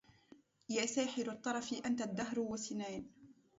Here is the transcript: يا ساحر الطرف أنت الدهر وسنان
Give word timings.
يا 0.69 0.85
ساحر 0.85 1.31
الطرف 1.31 1.73
أنت 1.85 2.01
الدهر 2.01 2.39
وسنان 2.39 3.05